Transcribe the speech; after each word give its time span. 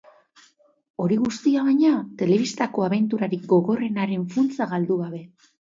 Hori 1.03 1.17
guztia, 1.25 1.65
baina, 1.67 1.91
telebistako 2.23 2.87
abenturarik 2.89 3.47
gogorrenaren 3.55 4.29
funtsa 4.35 4.73
galdu 4.73 5.03
gabe. 5.05 5.25